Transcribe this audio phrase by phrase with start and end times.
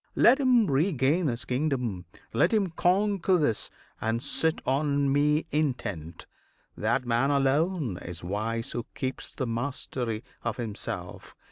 [0.15, 2.05] Let him regain His kingdom!
[2.33, 3.69] let him conquer this,
[4.01, 6.25] and sit On Me intent.
[6.75, 11.35] That man alone is wise Who keeps the mastery of himself!